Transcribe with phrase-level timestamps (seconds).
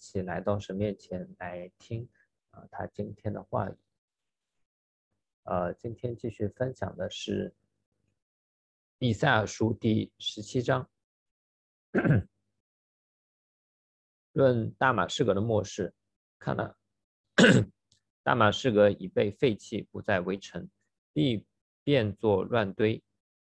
[0.00, 2.08] 起来到神面前来听
[2.50, 3.76] 啊他今天的话语。
[5.44, 7.54] 呃，今天继续分享的是
[8.98, 10.88] 以赛尔书第十七章，
[14.32, 15.94] 论大马士革的末世。
[16.38, 16.78] 看了，
[18.22, 20.68] 大马士革已被废弃，不再为城，
[21.12, 21.44] 必
[21.84, 23.02] 变作乱堆。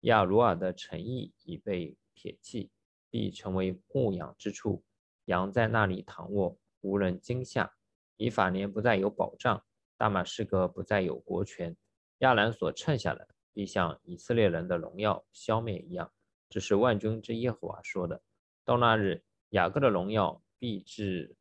[0.01, 2.71] 亚鲁尔的城邑已被撇弃，
[3.09, 4.83] 必成为牧养之处。
[5.29, 7.71] 羊在那里躺卧，无人惊吓。
[8.17, 9.63] 以法莲不再有保障，
[9.95, 11.77] 大马士革不再有国权。
[12.17, 16.11] 亚兰所剩下的，必像以色列人的荣耀消灭一样。
[16.49, 18.19] 这是万军之耶和华说的。
[18.65, 21.35] 到那日，雅各的荣耀必至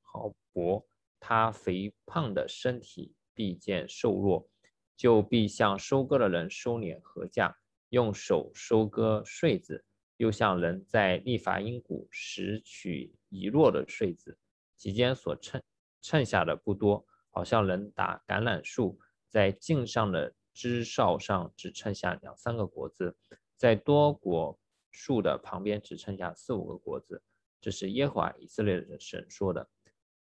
[0.00, 0.86] 毫薄，
[1.20, 4.48] 他肥胖的身体必见瘦弱，
[4.96, 7.54] 就必像收割的人收敛禾稼，
[7.90, 9.84] 用手收割穗子。
[10.16, 14.38] 又像人在利伐因谷拾取遗落的穗子，
[14.76, 15.62] 其间所剩
[16.00, 23.16] 剩下的不多，好像人打橄榄树，在茎上的枝梢上只剩下两三个果子，
[23.56, 24.58] 在多果
[24.92, 27.22] 树的旁边只剩下四五个果子。
[27.60, 29.68] 这是耶和华以色列的神说的。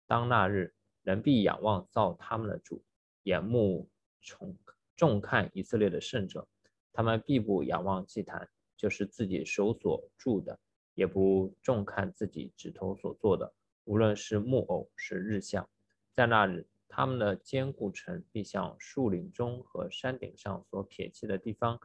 [0.06, 2.84] 当那日，人必仰望造他们的主，
[3.22, 3.88] 眼目
[4.20, 4.58] 重
[4.96, 6.46] 重看以色列的圣者，
[6.92, 8.48] 他们必不仰望祭坛。
[8.78, 10.58] 就是自己手所铸的，
[10.94, 13.52] 也不重看自己指头所做的，
[13.84, 15.68] 无论是木偶是日像，
[16.12, 21.78] 在那日，他们的坚固城必像树林中和山顶上所撇弃的地方，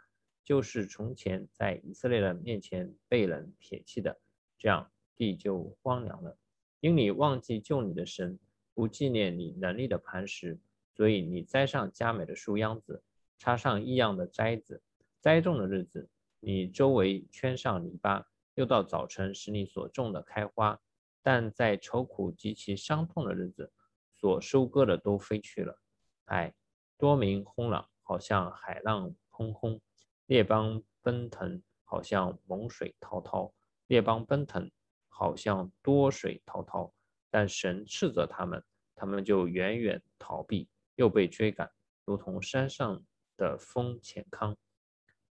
[0.44, 4.20] 就是从前在以色列人面前被人撇弃的，
[4.58, 6.38] 这样地就荒凉了。
[6.80, 8.38] 因你忘记救你的神，
[8.74, 10.60] 不纪念你能力的磐石，
[10.96, 13.02] 所以你栽上佳美的树秧子，
[13.40, 14.82] 插上异样的栽子，
[15.20, 16.08] 栽种的日子。
[16.46, 18.22] 你周围圈上篱笆，
[18.56, 20.78] 又到早晨使你所种的开花，
[21.22, 23.72] 但在愁苦及其伤痛的日子，
[24.14, 25.80] 所收割的都飞去了。
[26.26, 26.54] 哎，
[26.98, 29.80] 多鸣轰朗，好像海浪轰轰；
[30.26, 33.54] 列邦奔腾，好像猛水滔滔；
[33.88, 34.70] 列邦奔腾，
[35.08, 36.94] 好像多水滔滔。
[37.30, 38.62] 但神斥责他们，
[38.94, 41.72] 他们就远远逃避，又被追赶，
[42.04, 43.02] 如同山上
[43.38, 44.58] 的风潜康。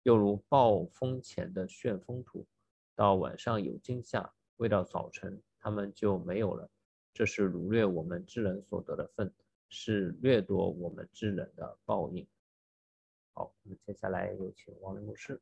[0.03, 2.47] 又如暴风前的旋风图，
[2.95, 6.71] 到晚上有惊吓，未到早晨他们就没有了。
[7.13, 9.33] 这是掳掠我们之人所得的份，
[9.69, 12.27] 是掠夺我们之人的报应。
[13.35, 15.41] 好，我们接下来有请王林牧师。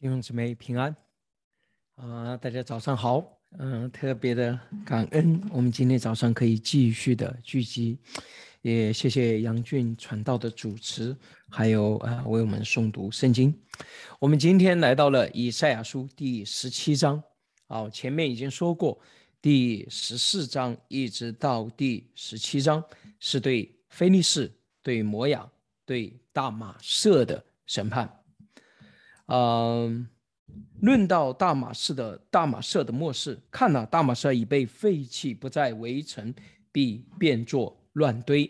[0.00, 0.96] 弟兄姊妹平安
[1.96, 2.36] 啊！
[2.36, 3.40] 大家早上好。
[3.58, 7.98] 嗯，特别的感恩，我们今天早上可以继续的聚集。
[8.62, 11.16] 也谢谢杨俊传道的主持，
[11.48, 13.54] 还有啊为我们诵读圣经。
[14.18, 17.22] 我们今天来到了以赛亚书第十七章。
[17.68, 18.98] 好，前面已经说过，
[19.40, 22.82] 第十四章一直到第十七章
[23.20, 24.50] 是对菲利士、
[24.82, 25.48] 对摩亚、
[25.86, 28.12] 对大马色的审判。
[29.26, 30.08] 嗯，
[30.80, 36.34] 论到大马士的大马色的末世，看了大马色已被废弃，不再围城，
[36.72, 37.78] 必变作。
[37.98, 38.48] 乱堆，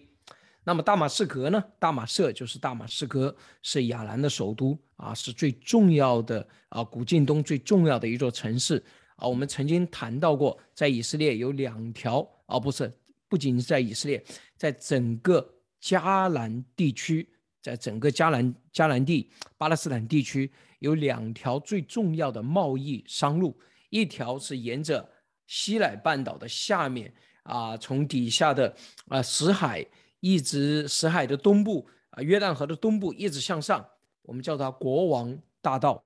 [0.62, 1.64] 那么大马士革呢？
[1.78, 8.82] 大马色就是大马士革，是亚兰的首都啊，是最重要的啊，古近东最重要的一座城市
[9.16, 9.26] 啊。
[9.26, 12.92] 我们曾经谈到过，在以色列有两条啊，不是，
[13.26, 14.22] 不仅是在以色列，
[14.56, 17.26] 在整个迦南地区，
[17.62, 25.08] 在整个迦南迦南地巴勒斯坦地区有两条最重要的贸易商路，一条是沿着
[25.46, 27.10] 西乃半岛的下面。
[27.48, 28.74] 啊，从底下的
[29.08, 29.84] 啊死海
[30.20, 33.84] 一直死海的东部啊约旦河的东部一直向上，
[34.22, 36.04] 我们叫它国王大道。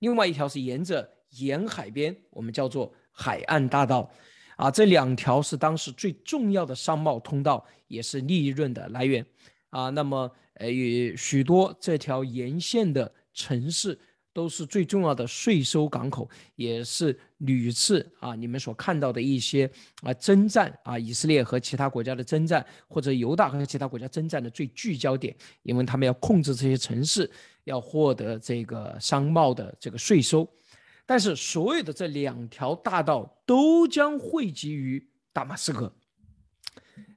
[0.00, 4.10] 另外一条是沿着沿海边，我们叫做海岸大道。
[4.56, 9.24] 啊，这两条是当时最重要的商贸通道，也是利润的来源。
[9.70, 10.68] 啊，那么呃，
[11.16, 13.98] 许多这条沿线的城市。
[14.32, 19.70] 都是最重要的税收港口，也是屡次啊你们所看到的一些
[20.02, 27.30] 啊征战啊以色列和其他国家的征战，或者犹大和其他国家征战的最聚焦点，因为他们要控制这些城市，
[27.64, 30.48] 要获得这个商贸的这个税收。
[31.04, 35.92] 但是所有的这两条大道都将汇集于大马士革，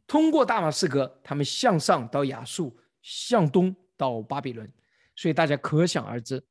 [0.07, 4.67] 通过大马士革，他们向上到亚述，向东到巴比伦，
[5.15, 6.43] 所以大家可想而知。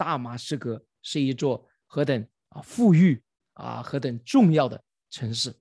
[0.00, 5.54] 大马士革是一座何等啊富裕啊何等重要的城市，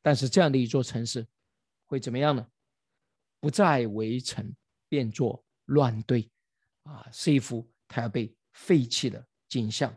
[0.00, 1.26] 但是这样的一座城市
[1.86, 2.46] 会怎么样呢？
[3.40, 4.54] 不再围城，
[4.88, 6.30] 变作乱堆，
[6.84, 9.92] 啊，是一幅它要被废弃的景象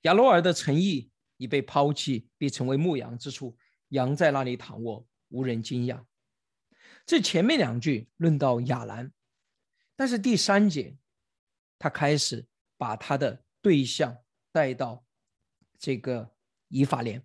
[0.00, 3.56] 亚罗尔的城邑已被抛弃，必成为牧羊之处，
[3.90, 6.04] 羊在那里躺卧，无人惊讶。
[7.06, 9.12] 这前面两句论到亚兰，
[9.94, 10.96] 但是第三节，
[11.78, 12.46] 他开始
[12.76, 14.16] 把他的对象
[14.52, 15.04] 带到
[15.78, 16.34] 这个
[16.68, 17.22] 以法莲，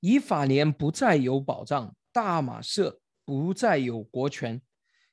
[0.00, 4.60] 以法莲不再有保障，大马色不再有国权，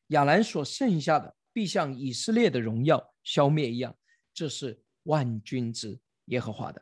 [0.07, 3.95] 亚兰所剩下的必像以色列的荣耀消灭一样。
[4.33, 6.81] 这是万军之耶和华的。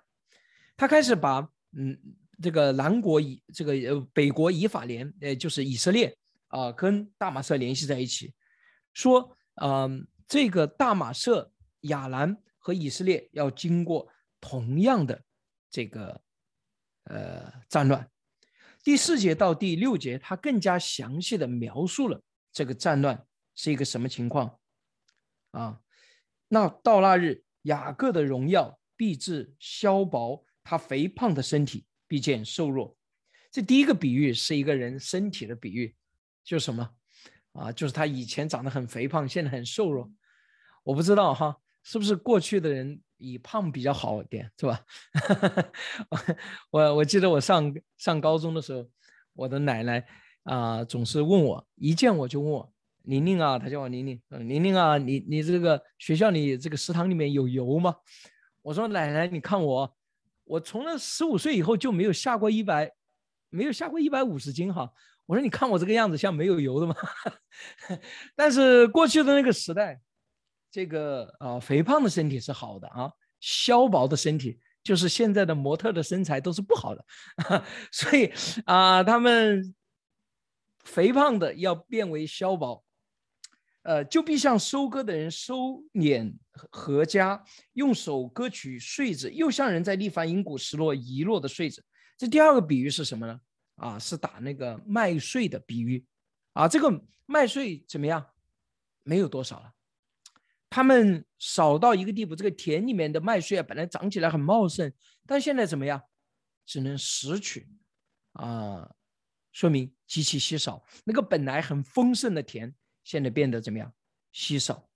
[0.78, 1.98] 他开始把嗯
[2.42, 6.16] 这个南国以这个呃北国以法莲，呃就是以色列
[6.48, 8.34] 啊，跟大马色联系在一起，
[8.94, 11.52] 说嗯这个大马色
[11.88, 14.08] 亚兰和以色列要经过
[14.40, 15.24] 同样的
[15.70, 16.22] 这个
[17.06, 18.10] 呃战乱。
[18.84, 22.22] 第四节到第六节，他更加详细的描述了
[22.52, 24.60] 这个战乱是一个什么情况
[25.52, 25.80] 啊？
[26.48, 32.96] 那到那日，雅各的荣耀必至消薄，他肥胖的身体必见瘦弱。
[33.50, 35.96] 这第一个比喻是一个人身体的比喻，
[36.44, 36.88] 就是什么
[37.54, 37.72] 啊？
[37.72, 40.12] 就是他以前长得很肥胖，现在很瘦弱。
[40.84, 44.82] 我不知道哈，是不是过去的人以胖比较好一点，是吧？
[46.72, 48.90] 我我记得我上上高中的时候，
[49.34, 50.04] 我的奶奶
[50.44, 52.72] 啊总是问我，一见我就问我。
[53.08, 54.20] 宁宁啊，她叫我宁宁。
[54.30, 57.96] 宁宁啊，你你这个学校里这个食堂里面有油吗？
[58.64, 59.96] 我说奶奶，你看我，
[60.44, 62.92] 我从了十五岁以后就没有下过一百，
[63.52, 64.92] 没有下过一百五十斤哈。
[65.28, 66.96] 我说你看我这个样子像没有油的吗？
[68.36, 70.02] 但是过去的那个时代，
[70.76, 77.06] 这个啊肥胖的身体是好的啊，消薄的身体就是现在的模特的身材都是不好的，
[77.94, 78.30] 所以
[78.66, 79.74] 啊他们
[80.84, 82.84] 肥胖的要变为消薄。
[83.84, 86.36] 呃，就必像收割的人收敛
[86.72, 91.86] 禾家，用手割取穗子，又像人在立凡银谷拾落遗落的穗子。
[92.18, 93.40] 这第二个比喻是什么呢？
[93.76, 96.04] 啊，是打那个麦穗的比喻。
[96.52, 98.26] 啊，这个麦穗怎么样？
[99.04, 99.72] 没有多少了，
[100.70, 102.36] 他们少到一个地步。
[102.36, 104.92] 这个田里面的麦穗啊，本来长起来很茂盛，
[105.26, 106.02] 但现在怎么样？
[106.66, 107.70] 只能拾取，
[108.34, 108.90] 啊，
[109.52, 110.84] 说明极其稀少。
[111.04, 112.74] 那个本来很丰盛的田。
[113.04, 113.94] 现在变得怎么样？
[114.32, 114.90] 稀少。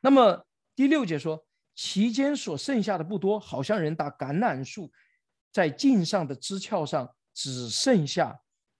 [0.00, 4.90] 那么第六节说，其间所剩下的不多，好像人打橄榄树，
[5.52, 8.34] 在茎上的枝鞘上只剩下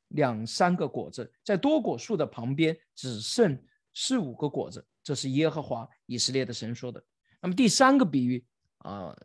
[0.09, 3.63] 两三个果子，在多果树的旁边只剩
[3.93, 4.83] 四五个果子。
[5.07, 7.01] 这是耶和华以色列的神说的。
[7.41, 8.45] 那么第三个比喻
[8.79, 9.17] 啊，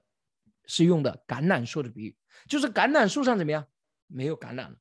[0.68, 2.16] 是用的橄榄树的比喻，
[2.48, 3.66] 就是橄榄树上怎么样？
[4.06, 4.76] 没有橄榄了。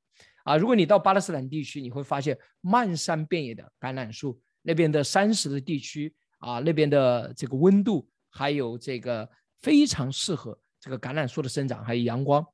[0.45, 9.27] 啊，如果你到巴勒斯坦地区，你会发现漫山遍野的橄榄树，那边的山石的地区啊，那边的这个温度，还有这个
[9.63, 12.47] 非常适合这个橄榄树的生长，还有阳光。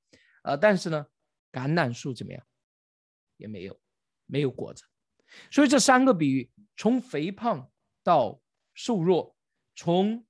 [0.44, 1.04] 呃，但是呢，
[1.50, 2.40] 橄榄树怎么样？
[3.38, 3.76] 也没有，
[4.26, 4.84] 没有果子。
[5.50, 7.69] 所以这三个比喻，从肥胖
[8.06, 8.41] 到
[8.73, 9.37] 瘦弱，
[9.75, 10.25] 从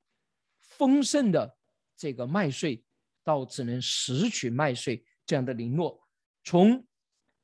[0.61, 1.59] 丰盛的
[1.95, 2.83] 这个麦穗
[3.23, 6.09] 到只能拾取麦穗这样的零落，
[6.43, 6.87] 从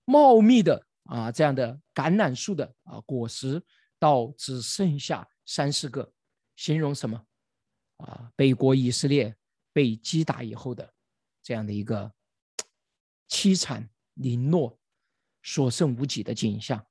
[0.06, 3.62] 茂密的啊，这样的橄榄树的啊果实，
[3.98, 6.10] 到只剩下三四个，
[6.56, 7.26] 形容什么？
[7.98, 9.36] 啊，北国以色列
[9.70, 10.94] 被击打以后的
[11.42, 12.10] 这样的一个
[13.28, 14.80] 凄惨零落、
[15.42, 16.86] 所剩无几的景象。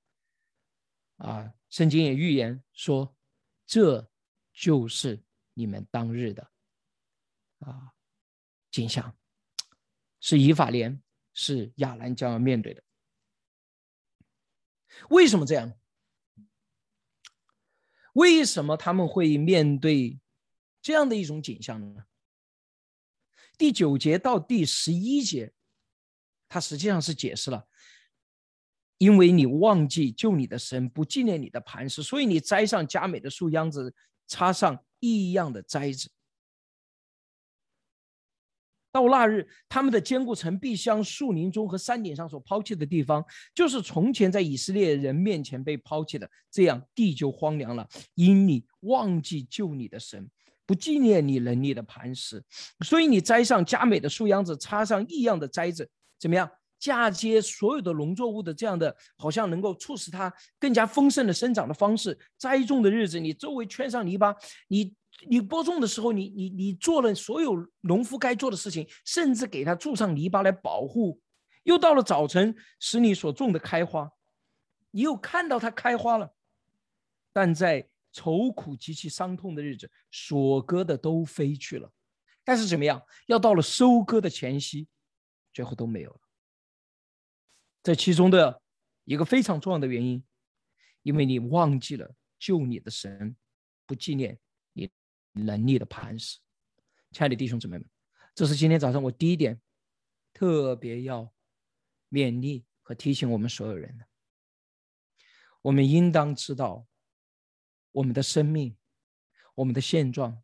[1.18, 3.16] 啊，圣经也预言说，
[3.72, 4.12] 这
[4.52, 5.24] 就是
[5.54, 6.52] 你们当日的
[7.60, 7.94] 啊
[8.70, 9.18] 景象，
[10.20, 11.02] 是以法莲，
[11.34, 12.84] 是亚兰将要面对的。
[15.10, 15.74] 为什么这样？
[18.12, 20.20] 为什么他们会面对
[20.82, 22.06] 这样的一种景象呢？
[23.58, 25.54] 第九节到第十一节，
[26.50, 27.70] 他实际上是解释了：
[29.02, 33.92] 因为你忘记救你的神，不纪念你的磐石，所以你栽上佳美的树秧子，
[34.28, 36.08] 插上异样的栽子。
[38.92, 47.90] 到那日，他们的坚固城必像树林中和山顶上所抛弃的地方，就是从前在以色列人面前被抛弃的，这样地就荒凉了。
[48.14, 50.30] 因你忘记救你的神，
[50.68, 52.44] 不纪念你能力的磐石，
[52.86, 55.90] 所以你栽上佳美的树秧子，插上异样的栽子，
[56.20, 56.48] 怎么样？
[56.82, 62.20] 嫁接所有的农作物的这样的，好像能够促使它更加丰盛的生长的方式。
[62.38, 64.36] 栽种的日子，你周围圈上泥巴，
[64.68, 64.94] 你。
[65.28, 71.22] 你播种的时候，你你你做了所有农夫该做的事情，甚至给它筑上泥巴来保护。
[71.62, 74.12] 又到了早晨，使你所种的开花，
[74.90, 76.34] 你又看到它开花了。
[77.32, 81.92] 但在愁苦极其伤痛的日子，所割的都飞去了，
[82.44, 83.00] 但是怎么样？
[83.28, 84.88] 要到了收割的前夕，
[85.54, 86.20] 最后都没有了。
[87.84, 88.62] 这其中的
[89.06, 90.24] 一个非常重要的原因，
[91.02, 93.36] 因为你忘记了救你的神，
[93.86, 94.40] 不纪念
[94.74, 94.90] 你
[95.34, 96.40] 能力的磐石。
[97.12, 97.90] 亲爱的弟兄姊妹们，
[98.36, 99.60] 这是今天早上我第一点
[100.32, 101.34] 特别要
[102.10, 104.08] 勉励和提醒我们所有人的。
[105.62, 106.88] 我们应当知道
[107.92, 108.78] 我们的生命、
[109.56, 110.42] 我们的现状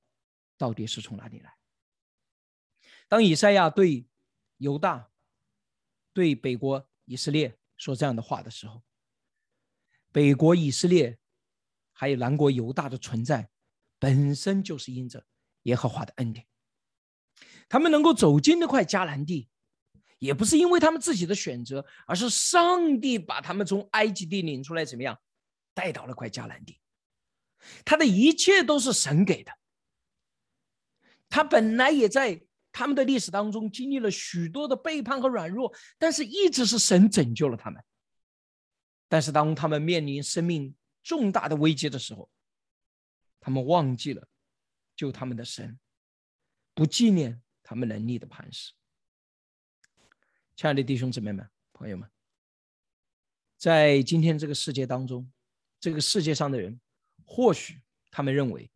[0.57, 1.55] 到底是从哪里来。
[3.07, 4.05] 当以赛亚对
[4.57, 5.09] 犹大、
[6.13, 8.83] 对北国以色列说这样的话的时候，
[10.11, 11.17] 北国以色列
[11.93, 13.49] 还有南国犹大的存在，
[13.97, 15.25] 本身就是因着
[15.63, 16.45] 耶和华的恩典。
[17.69, 19.47] 他们能够走进那块迦南地，
[20.19, 25.17] 也不是因为他们自己的选择，而是上帝把他们从埃及地领出来，怎么样，
[25.73, 26.77] 带到了块迦南地。
[27.85, 29.51] 他的一切都是神给的。
[31.29, 32.46] 他本来也在。
[32.77, 37.83] 他们的历史当中经历了许多的背叛和软弱，但是一直是神拯救了他们。
[39.07, 42.29] 但是当他们面临生命重大的危机的时候，
[43.39, 44.27] 他们忘记了
[44.95, 45.79] 救他们的神，
[46.75, 48.73] 不纪念他们能力的磐石。
[50.55, 52.07] 亲爱的弟兄姊妹们、朋友们，
[53.57, 55.27] 在今天这个世界当中，
[55.79, 56.79] 这个世界上的人，
[57.25, 57.81] 或许
[58.11, 58.69] 他们认为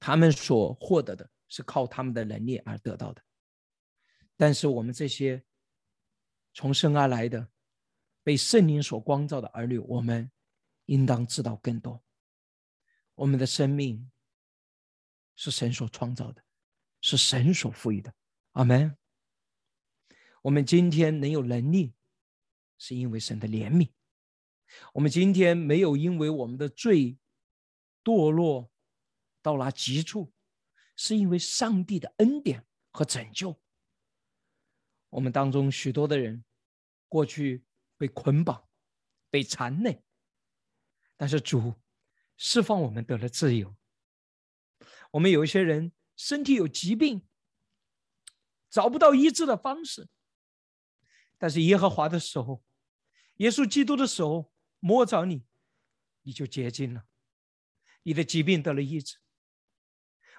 [0.00, 3.22] 他们所获得的是靠他们的能力而得到的。
[4.38, 5.44] 但是我们这些
[6.54, 7.50] 从生而来的、
[8.22, 10.30] 被圣灵所光照的儿女，我们
[10.86, 12.00] 应当知道更多。
[13.16, 14.10] 我们的生命
[15.34, 16.44] 是神所创造的，
[17.00, 18.14] 是神所赋予的。
[18.52, 18.96] 阿门。
[20.40, 21.92] 我们今天能有能力，
[22.78, 23.90] 是因为神的怜悯。
[24.92, 27.18] 我们今天没有因为我们的罪
[28.04, 28.70] 堕落
[29.42, 30.32] 到了极处，
[30.94, 33.60] 是因为上帝的恩典和拯救。
[35.10, 36.44] 我们当中许多的人，
[37.08, 37.64] 过去
[37.96, 38.68] 被捆绑、
[39.30, 40.02] 被缠累，
[41.16, 41.74] 但是主
[42.36, 43.74] 释放我们得了自由。
[45.12, 47.26] 我们有一些人身体有疾病，
[48.70, 50.08] 找不到医治的方式，
[51.38, 52.62] 但是耶和华的手、
[53.36, 55.44] 耶稣基督的手摸着你，
[56.22, 57.06] 你就洁净了，
[58.02, 59.16] 你的疾病得了医治。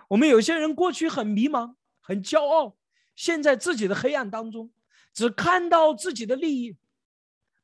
[0.09, 2.78] 我们有些人过去很迷茫、很骄傲。
[3.19, 4.71] 陷在自己的黑暗当中，
[5.11, 6.77] 只看到自己的利益，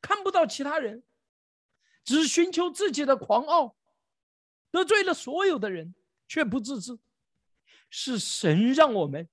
[0.02, 1.02] 看不到其他人，
[2.04, 3.78] 只寻求自己的狂傲，
[4.70, 5.96] 得罪了所有的人，
[6.28, 7.00] 却不自知。
[7.90, 9.30] 是神让我们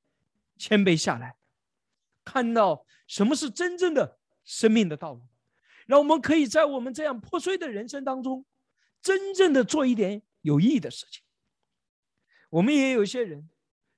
[0.57, 1.35] 谦卑下来，
[2.25, 5.23] 看到什么是真正的生命的道路，
[5.87, 8.47] 让我们可以在我们这样破碎的人生当中，
[9.01, 11.25] 真正的做一点有意义的事情。
[12.49, 13.51] 我们也有一些人，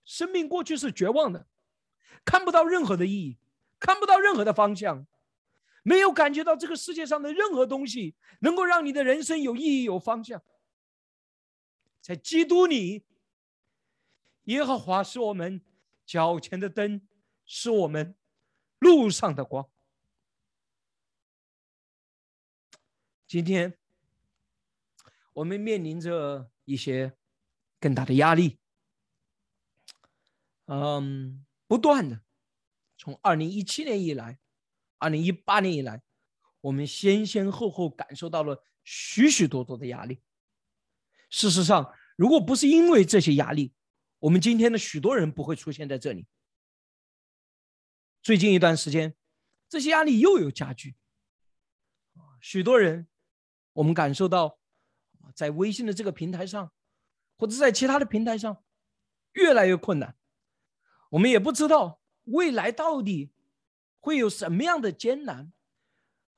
[0.06, 1.46] 生命过去是绝望的。
[2.24, 3.38] 看不到任何的意义，
[3.78, 5.06] 看不到任何的方向，
[5.82, 10.42] 没有感觉到这个世界上的任何东西能够让你的人生有意义、有方向。
[12.00, 13.04] 在基督里，
[14.44, 15.60] 耶和华是我们
[16.06, 17.06] 脚前的灯，
[17.46, 18.14] 是我们
[18.78, 19.68] 路上的光。
[23.26, 23.76] 今天
[25.32, 27.16] 我们面临着一些
[27.80, 28.58] 更大的压力，
[30.66, 31.44] 嗯。
[31.66, 32.22] 不断的，
[32.96, 34.38] 从二零一七年以来，
[34.98, 36.02] 二零一八年以来，
[36.60, 40.22] 我们先先后后感受到了许许多多的压力。
[41.30, 43.72] 事实上，如果不是因为这些压力，
[44.20, 46.26] 我们今天的许多人不会出现在这里。
[48.22, 49.14] 最近一段时间，
[49.68, 50.94] 这些压力又有加剧。
[52.40, 53.08] 许多人，
[53.72, 54.58] 我们感受到，
[55.34, 56.72] 在微信的这个平台上，
[57.36, 58.62] 或者在其他的平台上，
[59.32, 60.16] 越来越困难。
[61.14, 63.30] 我们也不知道未来到底
[64.00, 65.52] 会有什么样的艰难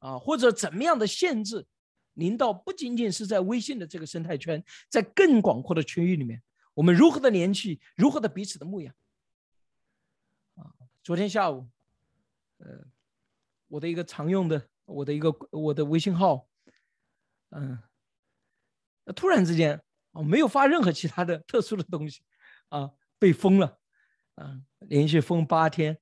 [0.01, 1.67] 啊，或者怎么样的限制，
[2.13, 6.43] 临到不仅仅是在微信的这个生态圈，在更广阔的区域里面，
[6.75, 8.95] 我们如何的联系，如何的彼此的牧养
[10.57, 10.69] 啊？
[11.03, 11.67] 昨天下午，
[12.59, 12.85] 呃，
[13.69, 16.47] 我的一个常用的，我的一个我的微信号，
[17.49, 17.79] 嗯，
[19.15, 22.21] 突然之间啊，没有发任何其他的特殊的东西
[22.69, 23.81] 啊，被封了。
[24.37, 25.99] 啊，连续封八天，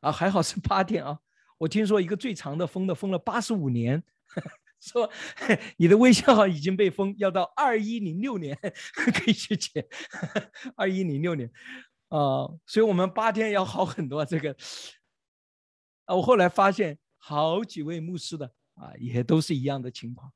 [0.00, 1.18] 啊，还好是八天啊。
[1.58, 4.02] 我听说一个最长的封的封了八十五年，
[4.80, 5.10] 说
[5.76, 8.58] 你的微信号已经被封，要到二一零六年
[8.94, 9.88] 可以去解。
[10.76, 11.50] 二一零六年，
[12.08, 14.24] 啊，所以我们八天要好很多。
[14.24, 14.54] 这个，
[16.04, 20.32] 啊，我后来发现好几位牧师的啊，也都是一样的情况。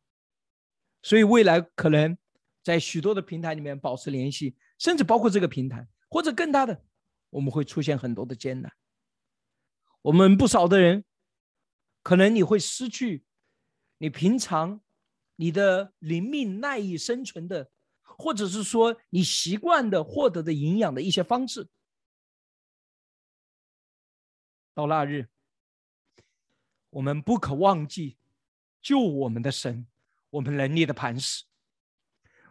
[1.02, 2.16] 所以未来可能
[2.62, 6.82] 在许多的平台里面保持联系，甚至包括这个平台或者更大的。
[7.30, 8.72] 我们会出现很多的艰难。
[10.02, 11.04] 我们不少的人，
[12.02, 13.24] 可能你会失去
[13.98, 14.80] 你平常
[15.36, 17.70] 你的灵命赖以生存的，
[18.02, 21.68] 或者是说你习惯的获得的营养的一些方式。
[24.72, 25.28] 到那日，
[26.90, 28.16] 我们不可忘记
[28.80, 29.86] 救我们的神，
[30.30, 31.44] 我们能力的磐石。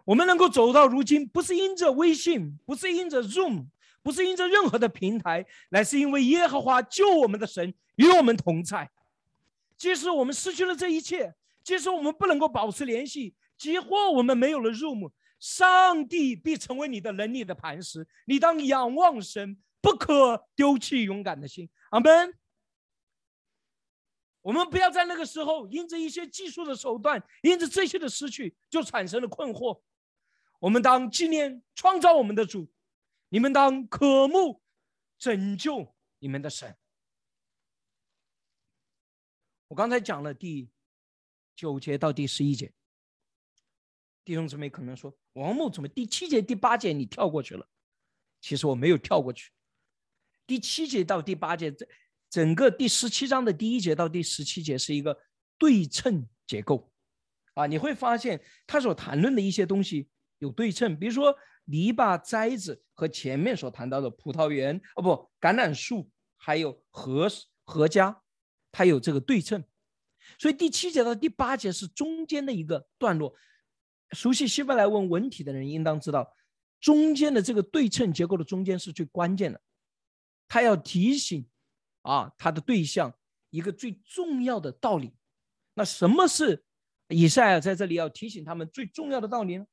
[0.04, 3.68] 我们能够走到如今，不是因着微信，不是因着 Zoom，
[4.08, 8.90] 不是因着任何的平台，乃是因为耶和华救我们的神与我们同在。
[9.76, 15.12] 即使我们失去了这一切，即使我们不能够保持联系，即或我们没有了 Zoom，
[15.42, 18.08] 上帝必成为你的能力的磐石。
[18.28, 21.70] 你当仰望神，不可丢弃勇敢的心。
[21.90, 22.34] 阿门。
[24.42, 29.82] 我们不要在那个时候因着一些技术的手段，因着这些的失去，就产生了困惑。
[30.60, 32.66] 我们当纪念创造我们的主，
[33.30, 34.62] 你们当渴慕
[35.18, 36.76] 拯救你们的神。
[39.68, 40.70] 我刚才讲了第
[41.56, 42.74] 九节到第十一节，
[44.24, 47.68] 弟兄姊妹可能说：“王木怎么第七节、第八节你跳过去了？”
[48.40, 49.52] 其实我没有跳过去。
[50.46, 51.88] 第七节到第八节，整
[52.30, 55.20] 整个第十七章的第一节到第十七节是一个
[55.58, 56.90] 对称结构
[57.56, 60.10] 啊，你会发现他所谈论的一些东西。
[60.40, 61.36] 有对称，比如说
[61.68, 65.10] 篱笆栽子和前面所谈到的葡萄园哦不
[65.40, 67.30] 橄榄树，还有何
[67.64, 68.22] 何家，
[68.72, 69.64] 它有这个对称。
[70.38, 73.34] 所以第七节到第八节是中间的一个段落。
[74.12, 76.34] 熟悉希伯来文文体的人应当知道，
[76.80, 79.62] 中间的这个对称结构的中间是最关键的。
[80.48, 81.48] 他要提醒
[82.04, 83.14] 啊，他的对象
[83.50, 85.14] 一个最重要的道理。
[85.74, 86.64] 那什么是
[87.10, 89.66] 以赛亚在这里要提醒他们最重要的道理呢？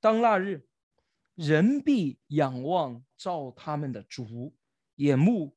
[0.00, 0.66] 当那日，
[1.34, 4.54] 人必仰望造他们的主，
[4.96, 5.56] 眼目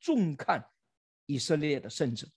[0.00, 0.70] 重看
[1.26, 2.28] 以色列的圣者，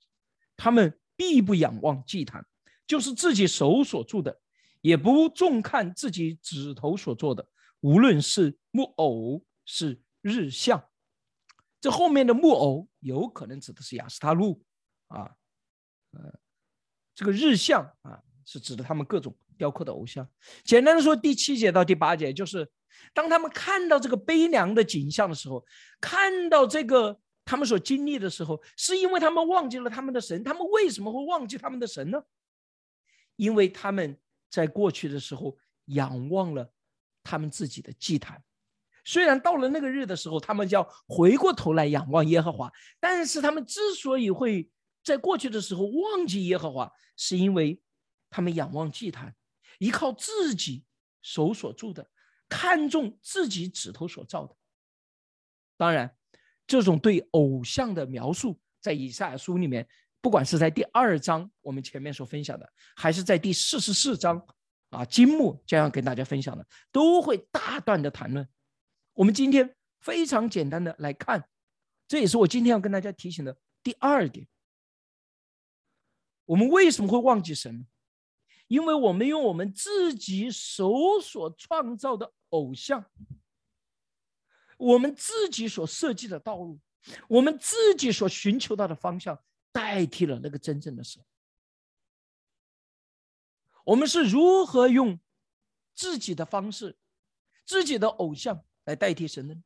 [0.58, 2.45] 他们必不仰望祭坛，
[2.88, 4.41] 就是自己手所做的，
[4.82, 7.47] 也不重看自己指头所做的，
[7.82, 10.84] 无论是木偶是日像。
[11.80, 14.63] 这后面的木偶有可能指的是亚斯塔路
[15.08, 15.36] 啊，
[16.12, 16.39] 呃，
[17.13, 19.38] 这个日像啊，是指的他们各种。
[19.60, 20.25] 雕刻的偶像，
[20.63, 22.71] 简单的说，第七节到第八节，就是
[23.13, 25.65] 当他们看到这个悲凉的景象的时候，
[25.99, 30.43] 看到这个他们所经历的时候，是因为他们忘记了他们的神。
[30.43, 32.21] 他们为什么会忘记他们的神呢？
[33.36, 36.71] 因为他们在过去的时候仰望了
[37.23, 38.43] 他们自己的祭坛。
[39.06, 44.69] 虽然到了那个日的时候，他们要回过头来仰望耶和华，但是他们之所以会
[45.04, 47.82] 在过去的时候忘记耶和华，是因为
[48.30, 49.34] 他们仰望祭坛。
[49.80, 50.84] 依靠自己
[51.21, 52.06] 手所铸的，
[52.50, 54.56] 看重自己指头所造的。
[55.78, 56.14] 当然，
[56.68, 59.88] 这种对偶像的描述，在以赛亚书里面，
[60.20, 64.46] 不管是在第二章我们前面所分享的，还是在第四十四章
[64.90, 68.46] 啊，金木将要跟大家分享的，都会大段的谈论。
[69.14, 71.48] 我们今天非常简单的来看，
[72.08, 74.48] 这也是我今天要跟大家提醒的第二点：
[76.46, 77.86] 我们为什么会忘记神？
[78.68, 83.10] 因为我们用我们自己手所创造的偶像，
[84.78, 86.80] 我们自己所设计的道路，
[87.28, 91.24] 我们自己所寻求到的方向，代替了那个真正的神。
[93.86, 95.20] 我们是如何用
[95.96, 96.98] 自己的方式、
[97.66, 99.62] 自己的偶像来代替神的？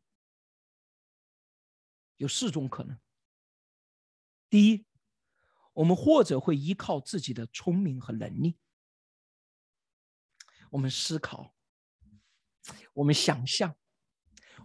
[2.18, 2.98] 有四种可能。
[4.50, 4.86] 第一，
[5.74, 8.58] 我们或者会依靠自己的聪明和能力。
[10.70, 11.54] 我们思考，
[12.94, 13.76] 我们想象，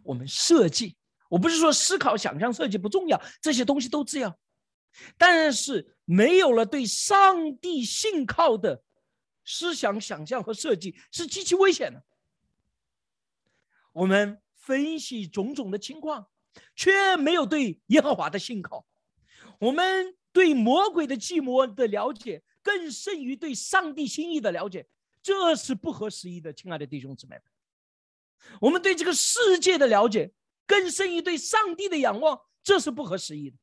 [0.03, 0.97] 我们设计。
[1.29, 4.39] 我不是说思考、想象、设计不重要，这些东西都重要。
[5.17, 8.83] 但是没有了对上帝信靠的
[9.45, 12.03] 思想、想象和设计，是极其危险的。
[13.93, 16.29] 我们分析种种的情况，
[16.75, 18.87] 却没有对耶和华的信靠。
[19.61, 24.87] 我们对魔鬼的计谋的了解，更胜于对上帝心意的了解。
[25.23, 27.39] 这是不合时宜的，亲爱的弟兄姊妹。
[28.61, 30.33] 我们对这个世界的了解
[30.67, 33.57] 更胜于对上帝的仰望，这是不合时宜的。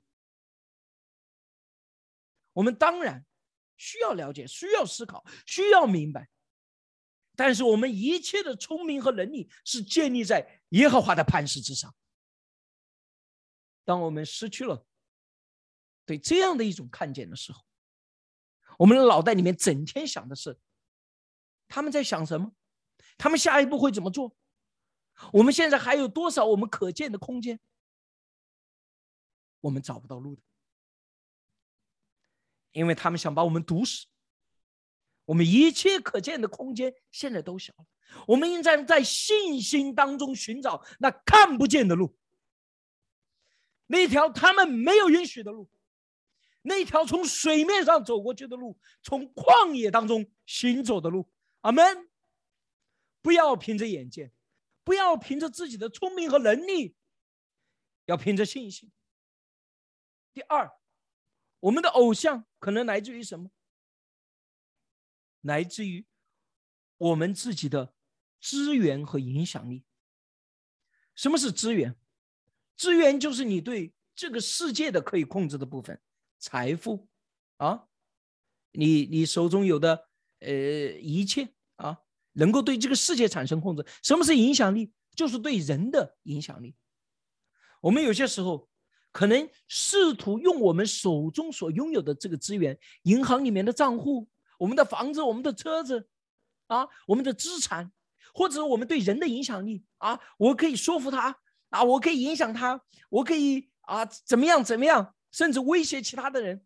[2.53, 3.25] 我们当然
[3.77, 6.29] 需要了解，需要思考，需要明白，
[7.35, 11.93] 但是我们一切的聪明和能力是建立在耶和华的磐石之上。
[13.83, 14.85] 当我们失去了
[16.05, 17.63] 对这样的一种看见的时候，
[18.79, 20.59] 我们的脑袋里面整天想的是。
[21.67, 22.53] 他们在想什么？
[23.17, 24.38] 他们下一步会怎么做？
[25.32, 27.60] 我们现在还有多少我们可见的空间？
[29.62, 30.41] 我们找不到路的，
[32.71, 34.06] 因为他们想把我们堵死。
[35.25, 37.86] 我们一切可见的空间现在都小了，
[38.28, 42.15] 我们应该在信心当中寻找那看不见的路，
[43.88, 45.67] 那条他们没有允许的路，
[46.62, 51.28] 那条从水面上走过去的路，从旷野当中行走的路。
[51.62, 52.08] 阿门！
[53.23, 54.32] 不要凭着眼见，
[54.86, 56.95] 不要凭着自己的聪明和能力，
[58.06, 58.91] 要凭着信心。
[60.32, 60.71] 第二，
[61.60, 63.50] 我们的偶像可能来自于什么？
[65.41, 66.06] 来自于
[66.98, 67.93] 我们自己的
[68.39, 69.84] 资源和影响力。
[71.15, 72.00] 什么是资源？
[72.78, 76.00] 资源就是你对这个世界的可以控制的部分，
[76.38, 77.10] 财富
[77.58, 77.89] 啊，
[78.71, 80.54] 你你手中有的呃
[81.00, 81.50] 一切。
[81.78, 82.05] 啊，
[82.36, 83.86] 能够对这个世界产生控制。
[84.02, 84.93] 什么是影响力？
[85.15, 86.76] 就是对人的影响力。
[87.82, 88.67] 我们有些时候
[89.12, 94.28] 可能试图用我们手中所拥有的这个资源，银行里面的账户、
[94.60, 96.10] 我们的房子、我们的车子，
[96.67, 97.91] 啊，我们的资产，
[98.34, 101.38] 或者我们对人的影响力啊，我可以说服他
[101.69, 106.64] 啊，我可以影响他，我可以啊，怎么样怎么样，甚至威胁其他的人。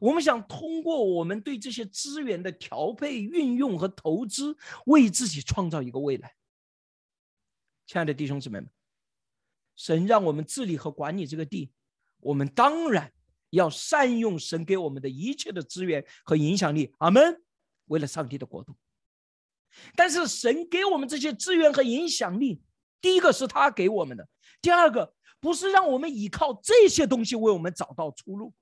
[0.00, 6.34] 我们想通过我们对这些资源的调配、运用和投资，为自己创造一个未来。
[7.86, 8.70] 亲爱的弟兄姊妹们，
[9.76, 11.70] 神让我们治理和管理这个地，
[12.20, 13.12] 我们当然
[13.50, 16.94] 要善用神给我们的一切的资源和影响力。
[16.98, 17.42] 阿门。
[17.88, 18.74] 为了上帝的国度，
[19.94, 22.60] 但是神给我们这些资源和影响力，
[23.00, 24.28] 第一个是他给我们的，
[24.60, 28.52] 第二个不是让我们依靠这些东西为我们找到出路。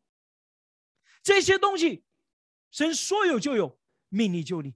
[1.24, 2.04] 这些东西，
[2.70, 3.76] 神说有就有，
[4.08, 4.74] 命里就立。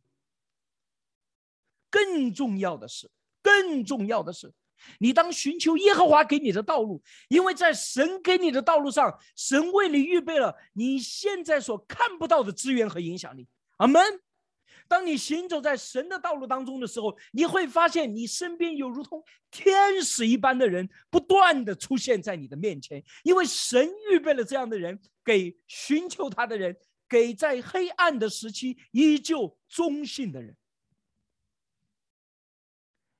[1.90, 3.10] 更重要的是，
[3.42, 4.52] 更重要的是，
[4.98, 13.46] 你当寻求耶和华给你的道路，因为在神给你的道路上，神为你预备了你现在所看不到的资源和影响力。
[13.76, 14.02] 阿门。
[14.88, 26.74] 当你行走在神的道路当中的时候，你会发现你身边有如同天使一般的人不断的出现在你的面前，因为神预备了这样的人给寻求他的人，
[27.06, 30.56] 给在黑暗的时期依旧忠信的人。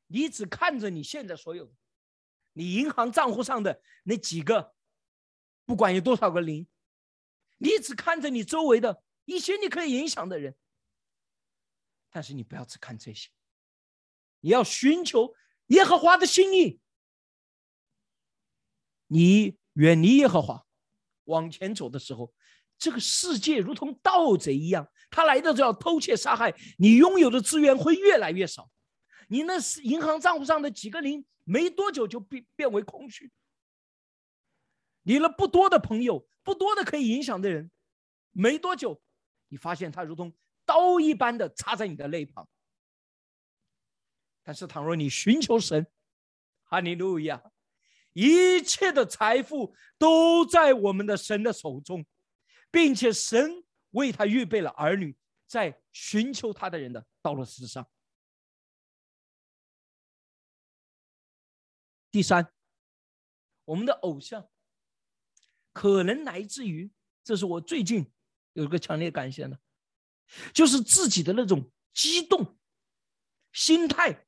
[0.06, 1.72] 你只看着你现在所有的，
[2.54, 4.74] 你银行账户上的那几个，
[5.66, 6.66] 不管有多少个零，
[7.58, 10.56] 你只看着你周围的一些你可以影响的人。
[12.10, 13.28] 但是你不要只看这些，
[14.40, 15.34] 你要寻求
[15.66, 16.80] 耶和华的心意。
[19.06, 20.66] 你远离耶和华，
[21.24, 22.32] 往前走的时候，
[22.78, 26.54] 这个世界如同盗贼一样，他来的就要偷窃杀害。
[26.78, 28.70] 你拥有的资源会越来越少，
[29.28, 33.30] 你那是银行账户上的几个零，没多久就变变为空虚。
[35.02, 37.70] 你了不多的朋友，不多的可以影响的人，
[38.32, 39.02] 没多久，
[39.48, 40.34] 你发现他如同。
[40.68, 42.46] 刀一般的插在你的肋旁，
[44.42, 45.86] 但是倘若你寻求神，
[46.64, 47.42] 哈利路亚，
[48.12, 52.04] 一切的财富都在我们的神的手中，
[52.70, 57.88] 并且神为他预备了儿女，在寻求他的人的道路之上。
[62.10, 62.52] 第三，
[63.64, 64.46] 我们的偶像
[65.72, 66.90] 可能来自于，
[67.24, 68.12] 这是我最近
[68.52, 69.58] 有一个强烈感谢的。
[70.52, 72.58] 就是自己的那种激动
[73.52, 74.26] 心态，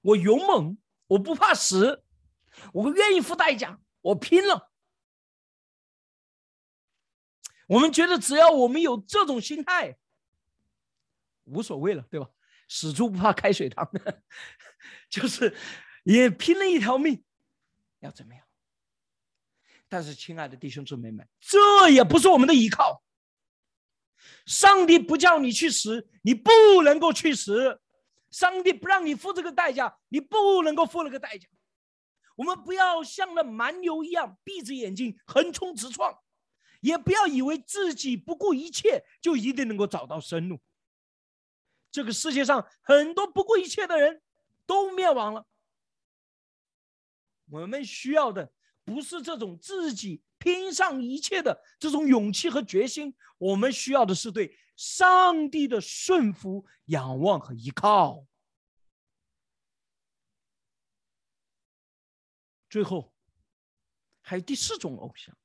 [0.00, 2.04] 我勇猛，我不怕死，
[2.72, 4.72] 我愿意付代价，我拼了。
[7.68, 9.96] 我们觉得只要我们有这种心态，
[11.44, 12.30] 无所谓了，对吧？
[12.68, 13.88] 死猪不怕开水烫，
[15.08, 15.56] 就是
[16.04, 17.24] 也拼了一条命，
[18.00, 18.44] 要怎么样？
[19.88, 23.04] 但是，亲爱的弟兄姊妹们，这也不是我们的依靠。
[24.46, 26.50] 上帝不叫你去死，你不
[26.82, 27.80] 能够去死；
[28.30, 31.48] 上帝不让你付这个代价，你不能够付那个代价。
[32.36, 36.16] 我们不要像那蛮牛一样闭着眼睛横冲直撞，
[36.80, 40.60] 也不要以为自己不顾一切就一定能够找到生路。
[41.90, 44.22] 这个世界上很多不顾一切的人
[44.64, 45.46] 都灭亡了。
[47.50, 48.52] 我们需要的
[48.84, 50.22] 不是这种自己。
[50.38, 58.26] 拼上一切的这种勇气和决心，我们需要的是对上帝的顺服、仰望和依靠。
[62.68, 63.14] 最后，
[64.20, 65.36] 还有第四种偶像。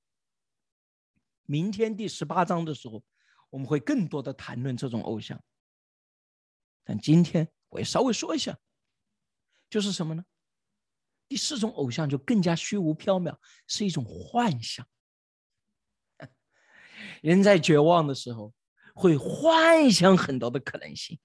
[1.44, 3.04] 明天第十八章的时候，
[3.50, 5.42] 我们会更多的谈论这种偶像。
[6.84, 8.58] 但今天我也稍微说一下，
[9.70, 10.26] 就是什么呢？
[11.32, 14.86] 第四种偶像就更加虚无缥缈，是一种幻想。
[17.22, 18.54] 人在绝望的时候，
[18.94, 21.17] 会幻想很多的可能性，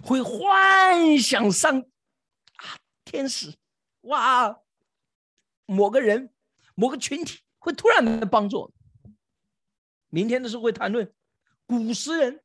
[0.00, 3.52] 会幻想上啊天使，
[4.02, 4.60] 哇，
[5.64, 6.32] 某个人、
[6.76, 8.72] 某个群体会突然的帮助。
[10.08, 11.12] 明天的时候会谈论
[11.66, 12.40] 古时人，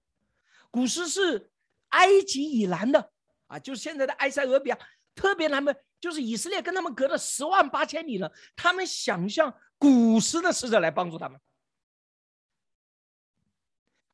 [0.71, 1.51] 古时是
[1.89, 3.11] 埃及以南的
[3.45, 4.79] 啊，就是现在的埃塞俄比亚，
[5.13, 11.39] 特别南边，就是以色列跟他们隔了十万八千里了，他们想象古时的使者来帮助他们。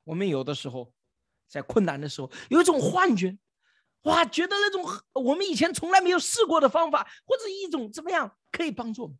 [0.04, 0.93] 我们有的时候
[1.47, 3.36] 在困难的时候有一种幻觉，
[4.04, 9.17] 哇，觉得那种我们以前从来没有试过的方法，或者一种怎么样可以帮助我们。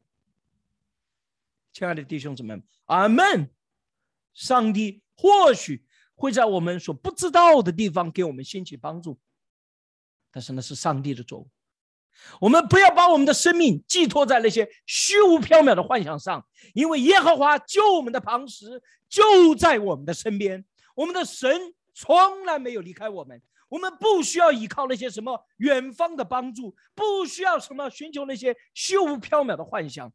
[1.74, 3.50] 亲爱的弟兄姊妹们，阿门。
[4.34, 9.20] 上帝或许会在我们所不知道的地方给我们兴起帮助，
[10.30, 11.48] 但是那是上帝的作为。
[12.40, 20.66] 我们不要把我们的生命寄托在那些虚无缥缈的幻想上，因为耶和华救我们的磐石就在我们的身边。
[20.96, 30.12] 我们的神从来没有离开我们，我们不需要依靠那些什么远方的帮助，不需要什么寻求那些虚无缥缈的幻想。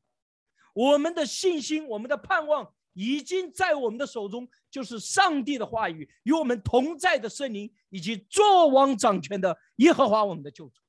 [0.74, 10.81] 我们的信心，我们的盼望，已经在我们的手中，就是上帝的话语，与我们同在的圣灵，以及作王掌权的耶和华我们的救主。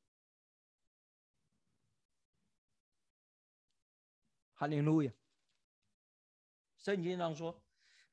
[4.63, 5.12] 哈利路亚。
[6.78, 7.62] 圣经上说：“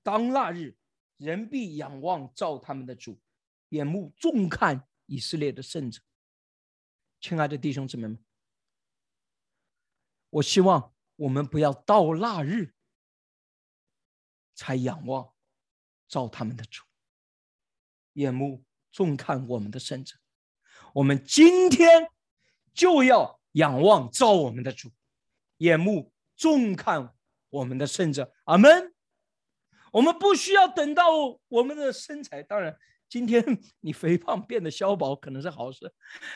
[0.02, 0.76] 当那日。”
[1.16, 3.20] 人必仰望造他们的主，
[3.68, 6.00] 眼目重看以色列的圣者。
[7.20, 8.24] 亲爱的弟兄姊妹们，
[10.30, 12.74] 我希望我们不要到那日
[14.54, 15.34] 才仰望
[16.08, 16.82] 造他们的主，
[18.14, 20.16] 眼目重看我们的圣者。
[20.94, 22.10] 我们今天
[22.72, 24.90] 就要仰望造我们的主，
[25.58, 27.14] 眼目重看
[27.50, 28.32] 我们的圣者。
[28.44, 28.94] 阿门。
[29.92, 31.04] 我们不需要等到
[31.48, 33.44] 我们的身材，当然，今天
[33.80, 35.92] 你肥胖变得消薄可能是好事，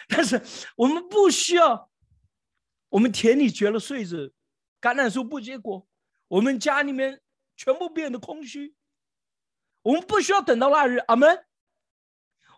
[0.08, 0.42] 但是
[0.76, 1.90] 我们不需要。
[2.90, 4.34] 我们田里结了穗子，
[4.80, 5.86] 橄榄树不结果，
[6.28, 7.22] 我们家里面
[7.56, 8.74] 全部变得空虚。
[9.82, 11.46] 我们不需要等到那日，阿门。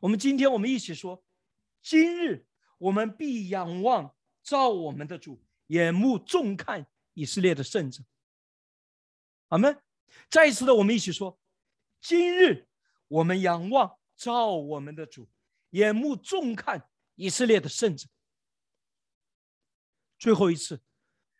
[0.00, 1.22] 我们今天我们一起说：
[1.80, 2.46] 今日
[2.78, 8.04] 我们必仰望造我们的主，眼目重看以色列的圣者，
[9.48, 9.82] 阿门。
[10.28, 11.40] 再一次的，我们一起说：
[11.98, 12.68] 今日
[13.08, 15.26] 我们仰望造我们的主，
[15.70, 18.06] 眼目重看以色列的圣者。
[20.18, 20.82] 最后一次，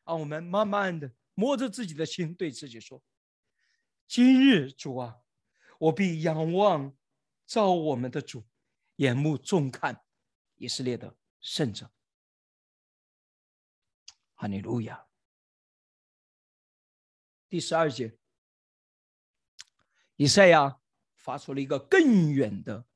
[0.07, 3.03] 让我们慢慢的摸着自己的心，对自己说：
[4.09, 5.21] 今日主啊，
[5.79, 6.97] 我必仰望
[7.45, 8.47] 造我们的主，
[8.97, 10.03] 眼目重看
[10.55, 11.91] 以色列的圣者。
[14.35, 15.07] 哈利路亚。
[17.57, 18.19] 第十二节。
[20.17, 20.79] 以赛亚
[21.15, 22.87] 发出了一个更远的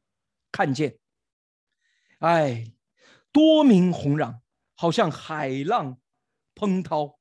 [0.53, 0.99] 看见，
[2.19, 2.71] 哎，
[3.33, 4.43] 多名洪壤，
[4.75, 5.99] 好像海浪
[6.55, 7.19] 喷涛；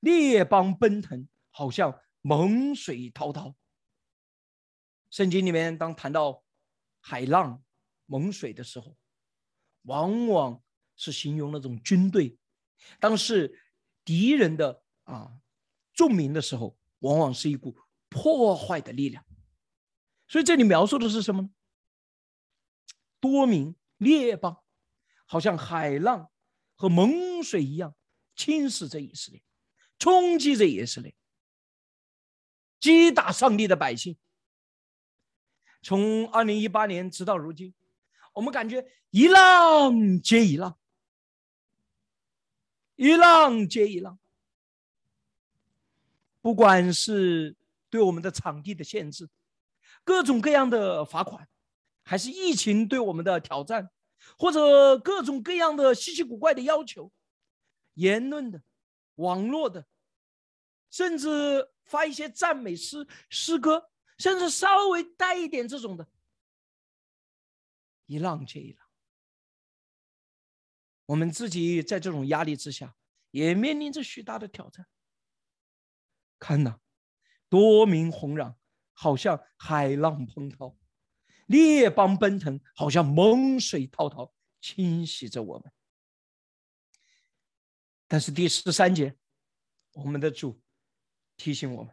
[0.00, 3.54] 列邦奔腾，好像猛水滔滔。
[5.08, 6.42] 圣经里面当谈到
[6.98, 7.62] 海浪、
[8.06, 8.96] 猛水的时候，
[9.82, 10.60] 往往
[10.96, 12.36] 是形容那种军队，
[12.98, 13.62] 当是
[14.04, 15.38] 敌人的啊
[15.94, 17.76] 众民的时候，往往是一股
[18.08, 19.24] 破坏的力量。
[20.28, 21.50] 所以这里描述的是什么呢？
[23.20, 24.62] 多名列邦，
[25.26, 26.30] 好像海浪
[26.74, 27.94] 和猛水一样
[28.34, 29.42] 侵蚀着以色列，
[29.98, 31.14] 冲击着以色列，
[32.80, 34.16] 击打上帝的百姓。
[35.82, 37.74] 从二零一八年直到如今，
[38.32, 40.78] 我们感觉一浪接一浪，
[42.96, 44.18] 一浪接一浪。
[46.42, 47.56] 不管是
[47.88, 49.30] 对我们的场地的限制。
[50.04, 51.48] 各种各样的罚款，
[52.02, 53.88] 还是疫情对我们的挑战，
[54.36, 57.12] 或者各种各样的稀奇古怪的要求，
[57.94, 58.60] 言论的、
[59.14, 59.86] 网络的，
[60.90, 66.08] 甚至发一些赞美诗诗歌，甚至稍微带一点这种的，
[68.06, 68.84] 一浪接一浪。
[71.06, 72.96] 我们自己在这种压力之下，
[73.30, 74.84] 也面临着许大的挑战。
[76.42, 76.80] 看呐，
[77.48, 78.54] 多名红壤。
[78.94, 80.76] 好像海浪喷涛，
[81.46, 85.72] 列邦奔腾，好像猛水滔滔，侵袭着我们。
[88.06, 89.16] 但是第十三节，
[89.94, 90.62] 我们的主
[91.36, 91.92] 提醒我们：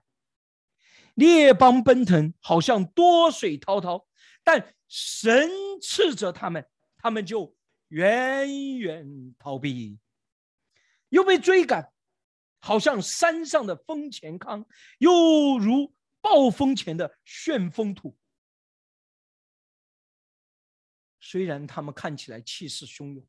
[1.15, 4.07] 列邦奔腾，好像多水滔滔，
[4.43, 5.49] 但神
[5.81, 7.55] 斥责他们，他们就
[7.87, 9.97] 远远逃避；
[11.07, 11.91] 又被追赶，
[12.59, 14.65] 好像山上的风前康，
[14.97, 15.95] 又如。
[16.21, 18.19] 暴风前的旋风土。
[21.21, 23.25] 虽然他们看起来气势汹涌，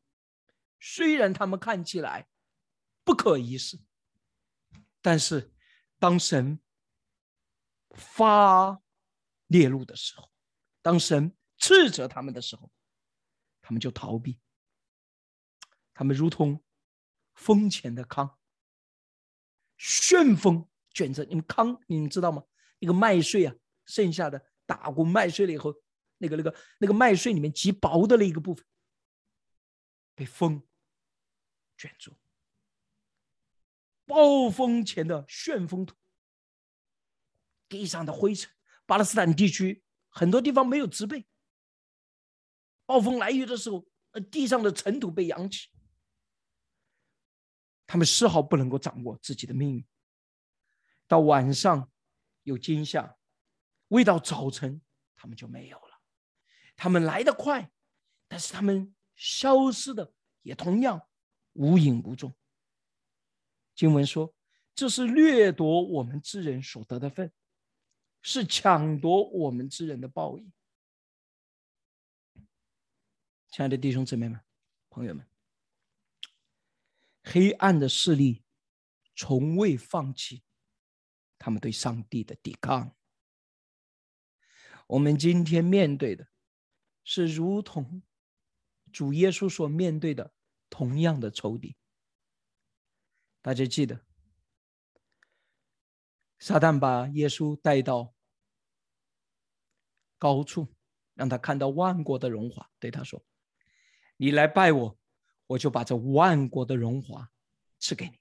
[0.80, 2.28] 虽然他们看起来
[3.04, 3.78] 不可一世，
[5.00, 5.54] 但是
[6.00, 6.60] 当神
[7.90, 8.82] 发
[9.46, 10.28] 烈怒的时候，
[10.82, 12.72] 当神斥责他们的时候，
[13.62, 14.40] 他们就逃避。
[15.94, 16.60] 他们如同
[17.34, 18.39] 风前的糠，
[19.80, 22.44] 旋风卷着你们糠，你们知道吗？
[22.80, 23.54] 那个麦穗啊，
[23.86, 25.74] 剩下的打过麦穗了以后。
[26.22, 28.62] 那个、那个、那个麦穗里面极薄的那一个部分，
[30.14, 30.62] 被风
[31.78, 32.12] 卷住。
[34.04, 35.96] 暴风前的旋风土，
[37.70, 38.52] 地上的灰尘，
[38.84, 41.26] 巴勒斯坦地区很多地方没有植被。
[42.84, 45.70] 暴风来雨的时候，呃，地上的尘土被扬起，
[47.90, 49.84] 他们丝毫不能够掌握自己的命运。
[51.08, 51.90] 到晚上
[52.44, 53.18] 有惊吓，
[53.88, 54.80] 未到早晨，
[55.16, 56.00] 他们就没有了。
[56.76, 57.68] 他们来得快，
[58.28, 61.04] 但是他们消失的也同样
[61.54, 62.32] 无影无踪。
[63.74, 64.32] 经文说
[64.72, 67.32] ：“这是掠夺我们之人所得的份，
[68.22, 70.52] 是抢夺我们之人的报应。”
[73.50, 74.40] 亲爱的弟兄姊妹们、
[74.90, 75.26] 朋友们，
[77.22, 78.42] 黑暗的势力
[79.14, 80.42] 从未放弃
[81.38, 82.96] 他们对上帝的抵抗。
[84.86, 86.28] 我们今天面对的。
[87.02, 88.02] 是如同
[88.92, 90.32] 主耶稣所面对的
[90.68, 91.76] 同样的仇敌。
[93.40, 94.04] 大家记得，
[96.38, 98.14] 撒旦把耶稣带到
[100.18, 100.68] 高处，
[101.14, 103.24] 让他看到万国的荣华，对他说
[104.18, 104.99] ：“你来拜我，
[105.50, 107.28] 我就把这万国的荣华
[107.78, 108.20] 赐给你。”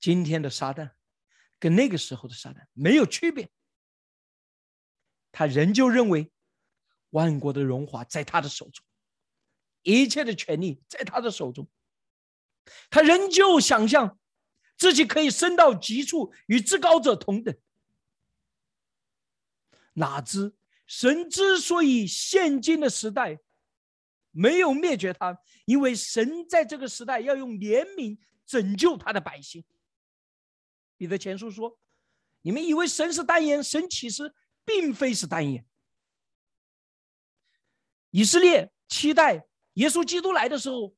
[0.00, 0.90] 今天的撒旦。
[1.56, 3.50] 跟那个时候的撒旦没有区别，
[5.32, 6.30] 他仍旧认为
[7.08, 8.84] 万国的荣华在他的手中，
[9.80, 11.70] 一切的权利在他的手中，
[12.90, 14.18] 他仍旧想象
[14.76, 17.58] 自己可以升到极处，与至高者同等。
[19.94, 20.54] 哪知
[20.86, 23.38] 神之所以现今的时代
[24.30, 29.64] 没有灭绝他，因为神在这个时代要用怜悯拯救他的百姓。
[30.96, 31.78] 彼得前书说
[32.42, 35.66] ：“你们以为神是单言，神其实并非是单言。
[38.10, 40.94] 以色列期待耶稣基督来的时候，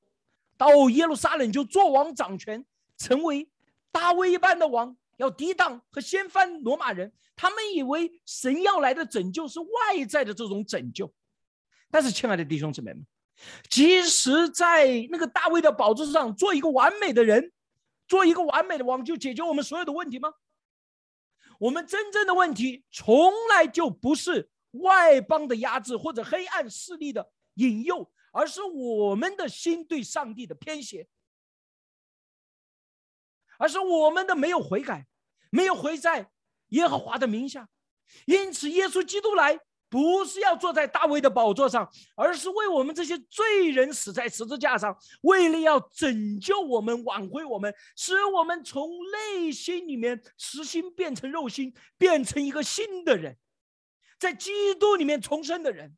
[0.56, 2.66] 到耶路撒冷就做王掌权，
[2.98, 3.50] 成为
[3.90, 7.12] 大卫一般的王，要抵挡和掀翻罗马人。
[7.34, 11.12] 他们以为神要来的拯救是外在的这种拯救。
[11.90, 13.06] 但是，亲爱的弟兄姊妹们，
[13.68, 17.52] 即使在那个大卫的宝座上做一个完美的人。”
[18.08, 20.32] 做一个完美的王，就解决我们所有的问题吗？
[21.58, 31.08] 我们真正的问题从来就不是外邦的压制或者黑暗势力的引诱，而是我们的心对上帝的偏斜，
[33.58, 35.06] 而是我们的没有悔改，
[35.50, 36.30] 没有回在
[36.68, 37.68] 耶和华的名下。
[38.26, 39.60] 因此，耶稣基督来。
[39.88, 53.36] 不是要坐在大卫的宝座上，而是为我们这些罪人死在十字架上，为了要拯救我们、挽回我们，使我们从内心里面实心变成肉心，变成一个新的人，
[54.18, 55.96] 在基督里面重生的人，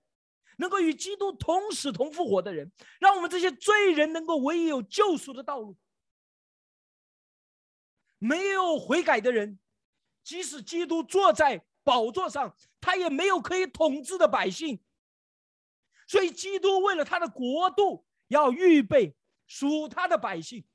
[0.59, 5.75] 能够与基督同死同复活的人，让我们这些罪人能够唯一有救赎的道路。
[8.19, 9.59] 没有悔改的人，
[10.23, 11.65] 即使基督坐在。
[11.85, 14.79] 宝座上，他也没有可以统治的百姓，
[16.07, 20.67] 所以基督为了他的国度，要预备属他的百姓，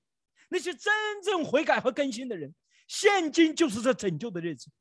[0.49, 2.56] 那些真正悔改和更新的人。
[2.88, 4.71] 现今就是这拯救的日子。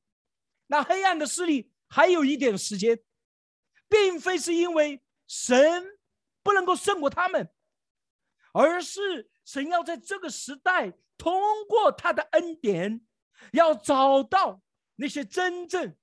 [0.68, 2.98] 那黑暗的势力还有一点时间，
[3.86, 5.84] 并非是因为神
[6.42, 7.52] 不能够胜过他们，
[8.54, 13.06] 而是神要在这个时代通过他的恩典，
[13.52, 14.60] 要找到
[14.96, 15.96] 那些真正。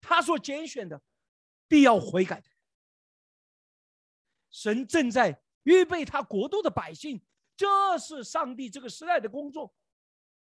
[0.00, 1.02] 他所拣选的，
[1.66, 2.48] 必要悔改的。
[4.52, 7.26] 神正在预备他国度的百姓，
[7.56, 9.74] 这是上帝这个时代的工作。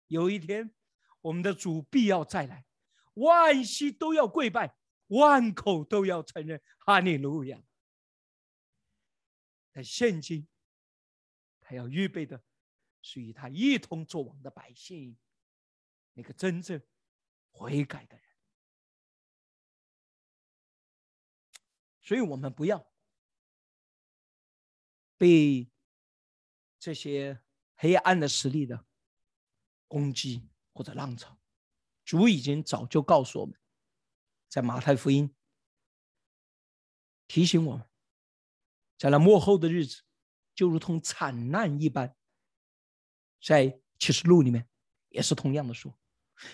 [0.06, 0.72] 有一天，
[1.20, 2.64] 我们的主必要再来，
[3.14, 4.76] 万膝都要跪拜，
[5.08, 7.60] 万口都要承认哈利路亚。
[9.72, 10.46] 但现今，
[11.60, 12.40] 他要预备的，
[13.00, 15.16] 是与他一同作王的百姓，
[16.14, 16.82] 那个真正
[17.50, 18.26] 悔改的人。
[22.02, 22.90] 所以，我们不要
[25.16, 25.70] 被
[26.78, 27.42] 这些
[27.76, 28.86] 黑暗的势力的
[29.86, 31.38] 攻击或者浪潮。
[32.04, 33.54] 主已经早就告诉我们，
[34.48, 35.34] 在马太福音
[37.26, 37.86] 提醒我们，
[38.96, 40.02] 在那末后的日子，
[40.54, 42.17] 就如同惨难一般。
[43.42, 44.66] 在启示录里面
[45.10, 45.96] 也是同样的说，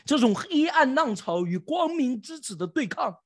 [0.04, 3.22] 这种黑暗浪潮与光明之子的对抗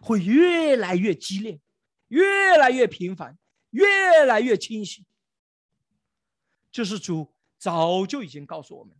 [0.00, 1.60] 会越来越激烈，
[2.08, 3.38] 越来越频繁，
[3.70, 5.04] 越来越清晰。
[6.70, 8.96] 这是主早就已经告诉我们。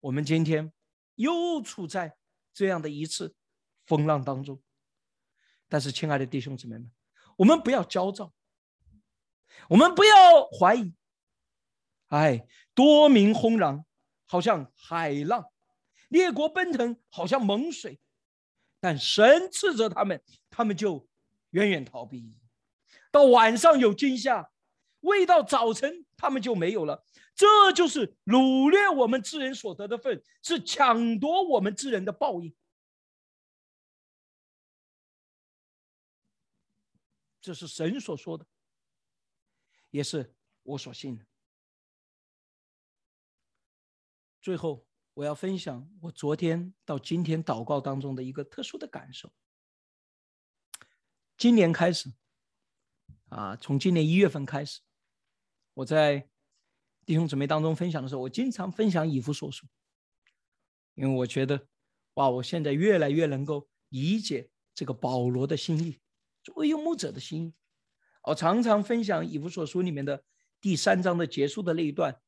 [0.00, 0.72] 我们今天
[1.14, 2.16] 又处在
[2.52, 3.34] 这样的一次
[3.86, 4.60] 风浪当中，
[5.68, 6.90] 但是，亲爱的弟兄姊妹们，
[7.36, 8.32] 我们不要焦躁，
[9.68, 10.14] 我们不要
[10.50, 10.92] 怀疑。
[12.12, 13.86] 哎，多名轰然，
[14.26, 15.44] 好像海浪；
[16.10, 17.98] 列国奔腾，好像猛水。
[18.80, 21.08] 但神斥责他们，他们就
[21.50, 22.38] 远远逃避。
[23.10, 24.52] 到晚上有惊吓，
[25.00, 27.02] 未到早晨，他们就没有了。
[27.34, 32.54] 这就是掳掠我们之人所得的份，是抢夺我们之人的报应。
[37.40, 38.46] 这是神所说的，
[39.90, 41.24] 也是我所信的。
[44.42, 49.32] 最后，我要分享我昨天到今天祷告当中的一个特殊的感受。
[51.38, 52.12] 今年开始，
[53.30, 54.80] 啊，从今年一月份开始，
[55.72, 56.28] 我在。
[57.04, 59.66] 弟兄姊妹当中分享的时候，我经常分享以弗所书，
[60.94, 61.66] 因为我觉得，
[62.14, 65.98] 哇，我现在越来越能够理解这个保罗的心意，
[66.44, 67.54] 作为牧者的心意。
[68.22, 70.24] 我常常分享以弗所书里面的
[70.60, 72.22] 第三章的结束的那一段，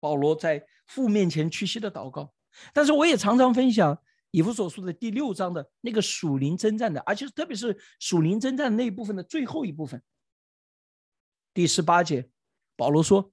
[0.00, 2.34] 保罗在父面前屈膝的祷告。
[2.72, 3.96] 但是我也常常分享
[4.32, 10.02] 以弗所书的第六章的那个属灵征战的，而且特别是属灵征战那一部分的最后一部分，
[11.54, 12.28] 第十八节，
[12.74, 13.32] 保罗说。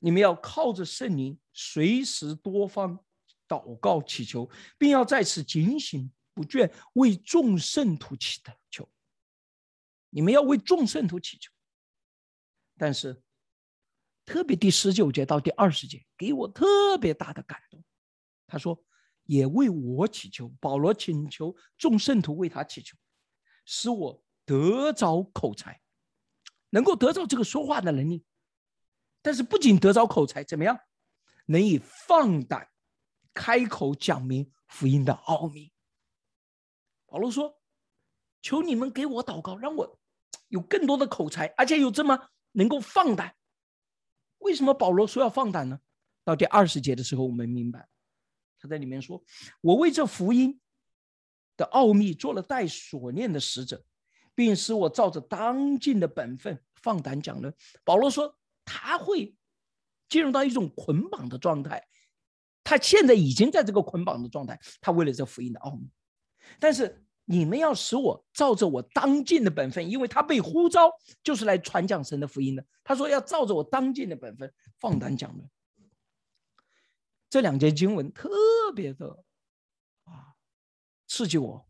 [0.00, 3.02] 你们要靠着圣灵，随时多方
[3.48, 8.38] 祷告祈求，并要在此警醒不倦，为众圣徒祈
[8.70, 8.86] 求。
[10.10, 11.50] 你们要为众圣徒祈求。
[12.76, 13.23] 但是，
[14.24, 17.84] 特别第十九节到第二十节给我特别大的感动。
[18.46, 18.82] 他说
[19.24, 22.96] ：“也为我祈求。”保罗请求众圣徒为他祈求，
[23.64, 25.80] 使我得着口才，
[26.70, 28.24] 能够得到这个说话的能力。
[29.20, 30.78] 但是不仅得着口才，怎么样？
[31.46, 32.68] 能以放胆
[33.34, 35.72] 开口讲明福音的奥秘。
[37.06, 37.60] 保罗说
[38.40, 39.98] ：“求你们给我祷告，让我
[40.48, 43.36] 有更多的口才，而且有这么能够放胆。”
[44.44, 45.80] 为什么保罗说要放胆呢？
[46.22, 47.88] 到第二十节的时候，我们明白，
[48.58, 49.20] 他在里面说
[49.60, 50.60] ：“我为这福音
[51.56, 53.84] 的奥秘做了带锁链的使者，
[54.34, 57.52] 并使我照着当尽的本分放胆讲论。”
[57.84, 58.38] 保罗说。
[58.66, 59.36] 他会
[60.08, 61.86] 进入到一种捆绑的状态，
[62.62, 64.58] 他现在已经在这个捆绑的状态。
[64.80, 65.86] 他为了这福音的奥秘，
[66.58, 70.90] 但是你们要使我照着我当尽的本分，因为他被呼召
[71.22, 72.66] 就是来传讲神的福音的。
[72.82, 75.48] 他说要照着我当尽的本分，放胆讲的。
[77.30, 78.30] 这两节经文特
[78.76, 79.24] 别的
[80.04, 80.36] 啊，
[81.08, 81.68] 刺激我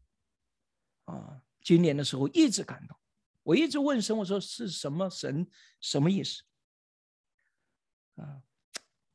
[1.05, 1.41] 啊！
[1.63, 2.99] 今年的时候一直感动，
[3.43, 5.49] 我一直问神，我说是什么神
[5.81, 6.43] 什么意思？
[8.17, 8.43] 啊，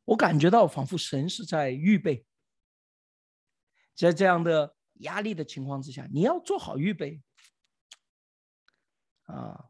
[0.05, 2.25] 我感觉到仿佛神是在预备，
[3.93, 7.21] 在这样的压力的情况之下，你要做好预备
[9.23, 9.65] 啊！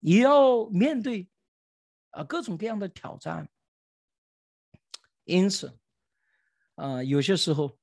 [0.00, 1.28] 你要面对
[2.10, 3.48] 啊各种各样的挑战。
[5.24, 5.78] 因此，
[6.76, 7.78] 啊，有些时候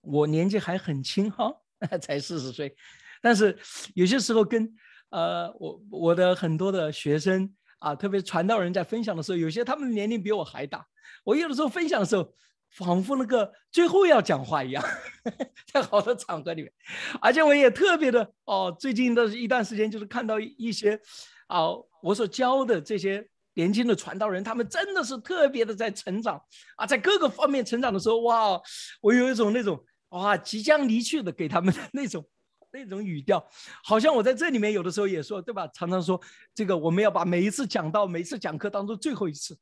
[0.00, 1.54] 我年纪还很轻哈，
[2.00, 2.76] 才四十岁，
[3.20, 3.58] 但是
[3.94, 4.74] 有些时候跟
[5.10, 7.54] 呃我我的很多的学生。
[7.80, 10.84] 啊，特别传道人在分享的时候，有些他们年龄比我还大。
[11.22, 12.34] 我有的时候分享的时候，
[12.70, 14.84] 仿佛那个最后要讲话一样，
[15.72, 16.72] 在好多场合里面。
[17.20, 21.00] 而且我也特别的哦，最近的一段时间，就是看到一些
[21.46, 21.66] 啊，
[22.02, 26.40] 我所教的这些年轻的传道人，他们真的是特别的在成长
[26.76, 28.60] 啊，在各个方面成长的时候，哇，
[29.00, 32.24] 我有一种那种哇即将离去的给他们的 那种。
[32.70, 33.42] 那种语调，
[33.82, 35.66] 好像我在这里面有的时候也说，对吧？
[35.68, 36.20] 常常说
[36.54, 39.58] 这个，我们要把每一次讲到每一次讲课当中最后一次。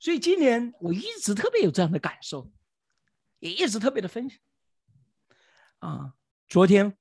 [0.00, 2.50] 所以今年我一直特别有这样的感受，
[3.38, 4.38] 也一直特别的分享。
[5.78, 6.14] 啊，
[6.48, 6.96] 昨天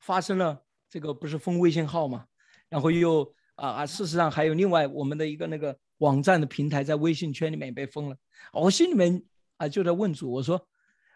[0.00, 2.26] 发生了这个不是封微信号嘛？
[2.68, 8.16] 然后又啊啊，事实上还有另外我们的一个那个网站的平台在微信圈里面也被封了。
[8.52, 9.24] 我心里面
[9.56, 10.68] 啊就在问主，我说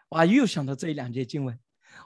[0.09, 1.59] 哇，又想到这一两节经文，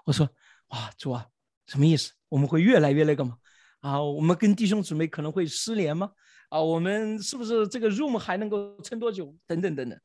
[0.04, 0.30] 我说。
[0.72, 1.28] 啊，主啊，
[1.68, 2.14] 什么意思？
[2.30, 3.38] 我们会越来越那个吗？
[3.82, 6.14] 啊，我们跟弟兄姊妹可能会失联吗？
[6.52, 9.34] 啊，我们是不是这个 room 还能够撑多久？
[9.48, 10.00] 等等等等。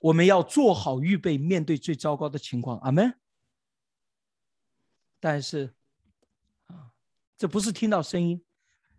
[0.00, 2.78] 我们要做好预备，面对最糟糕的情况。
[2.80, 3.14] 阿门。
[5.20, 5.72] 但是，
[6.66, 6.90] 啊，
[7.38, 8.44] 这不是听到声音，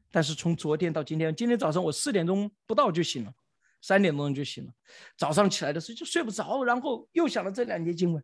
[0.09, 3.33] 但是从昨天到今天，今天早上我四点钟不到就醒了，
[3.81, 4.73] 三点钟就醒了。
[5.17, 8.23] 早上起来的时候就睡不着，然后又想了这两节经文，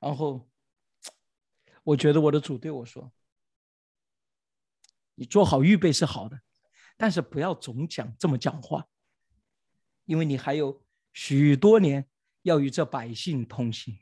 [0.00, 0.48] 然后
[1.86, 3.12] 我觉得我的主对我说
[5.14, 6.40] ：“你做好预备是好的，
[6.96, 8.86] 但是不要总讲这么讲话，
[10.04, 10.82] 因为你还有。”
[11.18, 12.06] 许多年
[12.42, 13.98] 要与这百姓同行。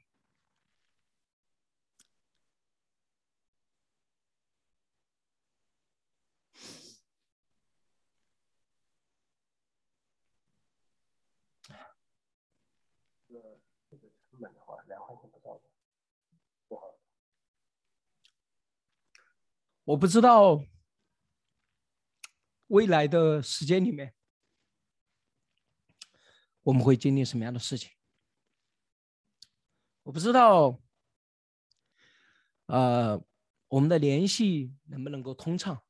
[19.85, 20.64] 我不知道
[22.68, 24.14] 未来的时间里面。
[26.62, 27.91] 我们会经历什么样的事情？
[30.05, 30.80] 我不知道，
[32.66, 33.22] 呃，
[33.68, 35.82] 我们的联系能不能够通畅？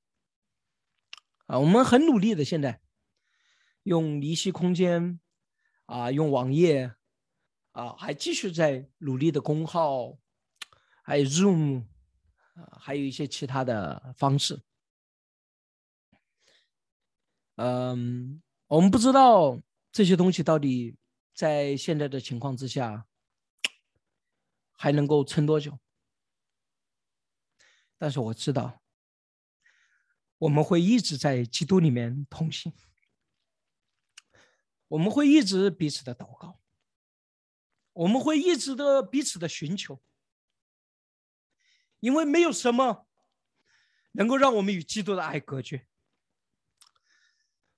[1.46, 2.80] 啊，我们很努力的，现在
[3.84, 5.20] 用离析空间，
[5.86, 6.92] 啊，用网页，
[7.70, 10.18] 啊，还继续在努力的公号，
[11.04, 11.86] 还有 Zoom，
[12.54, 14.60] 啊还有一些其他的方式。
[17.56, 19.60] 嗯，我们不知道。
[19.92, 20.96] 这些东西到底
[21.32, 23.06] 在现在的情况之下
[24.72, 25.78] 还能够撑多久？
[27.96, 28.82] 但是我知道，
[30.36, 32.72] 我们会一直在基督里面同行，
[34.88, 36.58] 我们会一直彼此的祷告，
[37.92, 40.02] 我们会一直的彼此的寻求，
[42.04, 43.06] 因为没有什么
[44.12, 45.86] 能够让我们与基督的爱隔绝，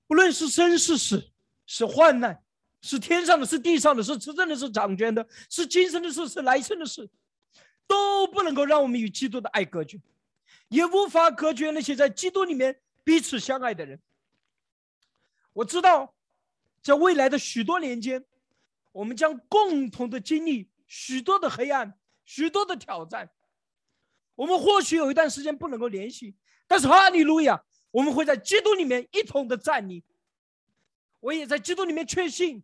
[0.08, 1.30] 不论是生是死。
[1.68, 2.44] 是患难，
[2.80, 7.10] 是天上的，是地上的，是执政的，是掌权的，是今生的事，是来生的事，
[7.88, 10.00] 都不能够让我们与基督的爱隔绝，
[10.68, 14.00] 也无法隔绝那些在基督里面彼此相爱的人。
[15.54, 16.14] 我知道，
[16.82, 18.24] 在未来的许多年间，
[18.92, 23.28] 我们将共同的经历许多的黑暗，许多的挑战。
[24.36, 26.36] 我们或许有一段时间不能够联系，
[26.68, 27.60] 但是哈利路亚，
[27.90, 30.04] 我们会在基督里面一同的站立。
[31.20, 32.62] 我也在基督里面确信，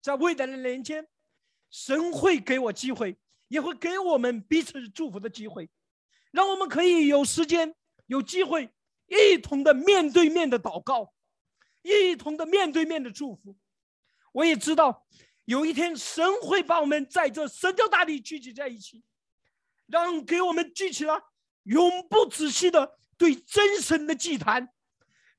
[0.00, 1.06] 在未来的年间，
[1.68, 3.16] 神会给我机会，
[3.48, 5.68] 也会给我们彼此祝福的机会，
[6.30, 7.74] 让我们可以有时间、
[8.06, 8.70] 有机会，
[9.06, 11.12] 一同的面对面的祷告，
[11.82, 13.56] 一同的面对面的祝福。
[14.32, 15.06] 我也知道，
[15.44, 19.02] 有一天神会把我们在这神州大地聚集在一起，
[19.86, 21.20] 让给我们聚起了
[21.64, 24.70] 永不止息的对真神的祭坛，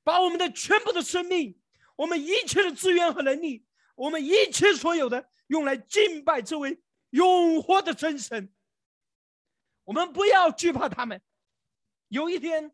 [0.03, 1.59] 把我们的全部的生命。
[1.95, 3.65] 我们一切的资源和能力，
[3.95, 6.81] 我们一切所有的，用来敬拜这位
[7.11, 8.53] 永活的真神。
[9.85, 11.21] 我们不要惧怕他们。
[12.09, 12.71] 有一天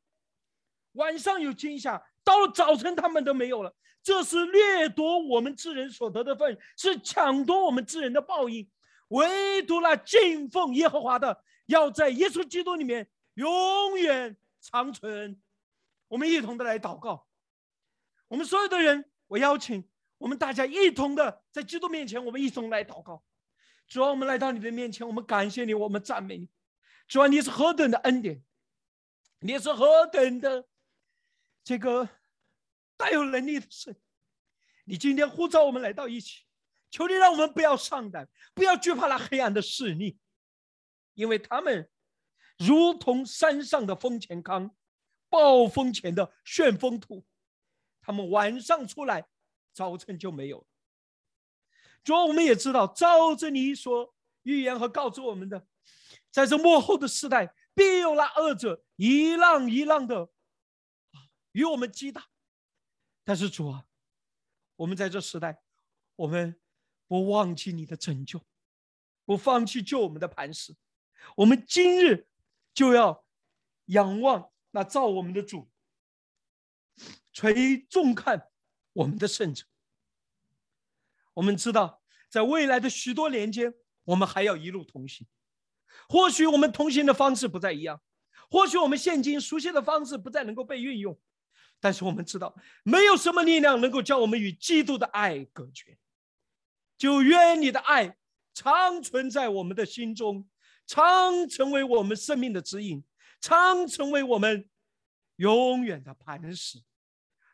[0.94, 3.76] 晚上有惊吓，到了早晨他们都没有了。
[4.04, 8.68] 这是掠夺我们之人所得的份，是抢夺我们之人的报应。
[9.10, 15.42] 唯独那敬奉耶和华的，要在耶稣基督里面永远长存。
[16.08, 17.28] 我们一同的来祷告，
[18.28, 19.06] 我们所有的人。
[19.28, 23.24] 我邀请我们大家一同的在基督面前，我们一同来祷告。
[23.88, 26.50] 主啊，我们来到你的面前，我们感谢你，我们赞美你。
[27.08, 28.44] 主啊，你是何等的恩典，
[29.40, 30.68] 你是何等的
[31.64, 32.10] 这个
[32.98, 33.96] 带有能力的神。
[34.84, 36.44] 你今天呼召我们来到一起，
[36.90, 40.20] 求你让我们不要上胆，不要惧怕那黑暗的势力，
[41.22, 41.88] 因为他们
[42.58, 44.76] 如同山上的风前康，
[45.30, 47.24] 暴风前的旋风土。
[48.02, 49.28] 他们晚上出来，
[49.72, 50.66] 早晨就没有了。
[52.04, 55.68] 主，我们也知道，照着你所预言和告诉我们的，
[56.32, 60.32] 在这幕后的时代，必有那恶者一浪一浪的
[61.52, 62.30] 与我们击打。
[63.24, 63.86] 但是主啊，
[64.78, 65.62] 我们在这时代，
[66.16, 66.60] 我们
[67.08, 68.44] 不忘记你的拯救，
[69.24, 70.76] 不放弃救我们的磐石。
[71.36, 72.28] 我们今日
[72.74, 73.26] 就要
[73.86, 75.70] 仰望那造我们的主。
[77.34, 78.50] 垂重看
[78.94, 79.66] 我们的圣者。
[81.34, 85.26] 我们知道，在未来的许多年间，我们还要一路同行。
[86.10, 88.02] 或许我们同行的方式不再一样，
[88.50, 91.18] 或许我们现今熟悉的方式不再能够被运用，
[91.80, 92.54] 但是我们知道，
[92.84, 95.98] 没有什么力量能够将我们与基督的爱隔绝。
[96.98, 98.18] 就愿你的爱
[98.54, 100.48] 长存在我们的心中，
[100.92, 103.02] 常成为我们生命的指引，
[103.40, 104.68] 常成为我们
[105.38, 106.84] 永远的磐石。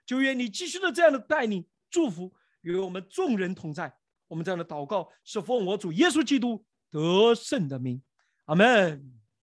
[0.08, 3.96] 就愿你继续的这样的带领、祝福，与我们众人同在。
[4.28, 8.02] 我们这样的祷告是奉我主耶稣基督得胜的名，
[8.46, 9.17] 阿门。